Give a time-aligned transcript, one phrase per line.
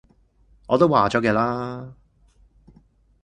[0.65, 1.93] 我都話咗嘅啦